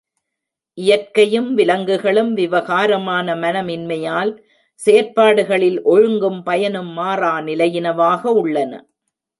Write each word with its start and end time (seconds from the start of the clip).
இயற்கையும் 0.77 1.49
விலங்குகளும் 1.53 2.31
விவகாரமான 2.33 3.35
மனம் 3.35 3.67
இன்மையால் 3.67 4.31
செயற்பாடுகளில் 4.81 5.79
ஒழுங்கும் 5.85 6.41
பயனும் 6.43 6.91
மாறா 6.93 7.33
நிலையினவாக 7.41 8.21
உள்ளன. 8.41 8.73